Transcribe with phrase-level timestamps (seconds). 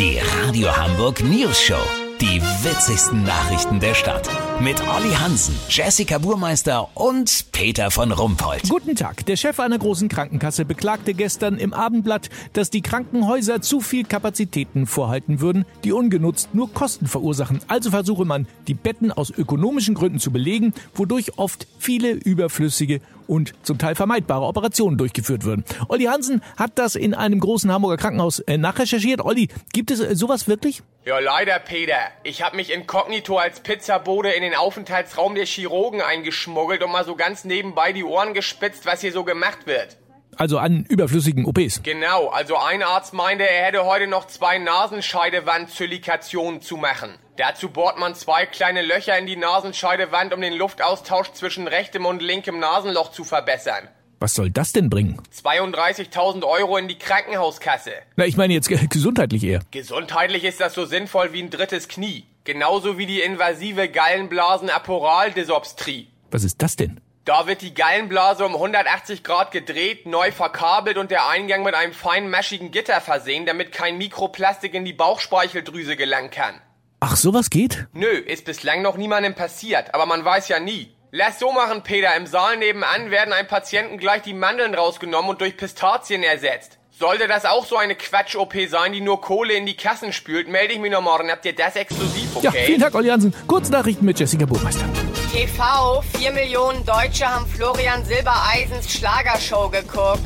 [0.00, 1.76] Die Radio Hamburg News Show.
[2.22, 4.30] Die witzigsten Nachrichten der Stadt.
[4.58, 8.62] Mit Olli Hansen, Jessica Burmeister und Peter von Rumpold.
[8.70, 9.26] Guten Tag.
[9.26, 14.86] Der Chef einer großen Krankenkasse beklagte gestern im Abendblatt, dass die Krankenhäuser zu viel Kapazitäten
[14.86, 17.60] vorhalten würden, die ungenutzt nur Kosten verursachen.
[17.68, 23.54] Also versuche man, die Betten aus ökonomischen Gründen zu belegen, wodurch oft viele überflüssige und
[23.62, 25.64] zum Teil vermeidbare Operationen durchgeführt würden.
[25.88, 29.20] Olli Hansen hat das in einem großen Hamburger Krankenhaus äh, nachrecherchiert.
[29.20, 30.82] Olli, gibt es äh, sowas wirklich?
[31.04, 31.94] Ja, leider, Peter.
[32.24, 37.14] Ich hab mich inkognito als Pizzabode in den Aufenthaltsraum der Chirurgen eingeschmuggelt und mal so
[37.14, 39.96] ganz nebenbei die Ohren gespitzt, was hier so gemacht wird.
[40.36, 41.82] Also an überflüssigen OPs.
[41.82, 47.14] Genau, also ein Arzt meinte, er hätte heute noch zwei Nasenscheidewand-Zylikationen zu machen.
[47.36, 52.22] Dazu bohrt man zwei kleine Löcher in die Nasenscheidewand, um den Luftaustausch zwischen rechtem und
[52.22, 53.88] linkem Nasenloch zu verbessern.
[54.22, 55.18] Was soll das denn bringen?
[55.42, 57.92] 32.000 Euro in die Krankenhauskasse.
[58.16, 59.60] Na, ich meine jetzt gesundheitlich eher.
[59.70, 62.26] Gesundheitlich ist das so sinnvoll wie ein drittes Knie.
[62.44, 66.08] Genauso wie die invasive Gallenblasen-Aporaldysopstrie.
[66.30, 67.00] Was ist das denn?
[67.30, 71.92] Da wird die Gallenblase um 180 Grad gedreht, neu verkabelt und der Eingang mit einem
[71.92, 76.60] feinmaschigen Gitter versehen, damit kein Mikroplastik in die Bauchspeicheldrüse gelangen kann.
[76.98, 77.86] Ach, sowas geht?
[77.92, 80.92] Nö, ist bislang noch niemandem passiert, aber man weiß ja nie.
[81.12, 82.16] Lass so machen, Peter.
[82.16, 86.78] Im Saal nebenan werden einem Patienten gleich die Mandeln rausgenommen und durch Pistazien ersetzt.
[86.90, 90.74] Sollte das auch so eine Quatsch-OP sein, die nur Kohle in die Kassen spült, melde
[90.74, 91.30] ich mich noch morgen.
[91.30, 92.46] Habt ihr das exklusiv, okay?
[92.46, 93.32] Ja, vielen Dank, Olli Hansen.
[93.46, 94.84] Kurznachrichten mit Jessica Burmeister.
[95.32, 100.18] TV, 4 Millionen Deutsche haben Florian Silbereisens Schlagershow geguckt.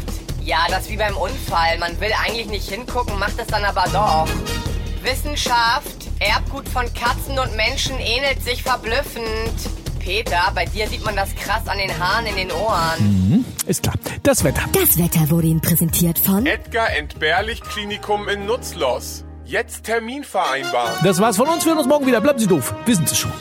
[0.42, 1.78] Ja, das wie beim Unfall.
[1.78, 4.26] Man will eigentlich nicht hingucken, macht es dann aber doch.
[5.02, 9.52] Wissenschaft, Erbgut von Katzen und Menschen ähnelt sich verblüffend.
[9.98, 12.98] Peter, bei dir sieht man das krass an den Haaren in den Ohren.
[13.00, 13.96] Mhm, ist klar.
[14.22, 14.62] Das Wetter.
[14.72, 19.24] Das Wetter wurde Ihnen präsentiert von Edgar Entbehrlich Klinikum in Nutzlos.
[19.44, 20.94] Jetzt Termin vereinbaren.
[21.04, 21.62] Das war's von uns.
[21.66, 22.22] Wir hören uns morgen wieder.
[22.22, 22.74] Bleiben Sie doof.
[22.86, 23.32] Wissen Sie schon.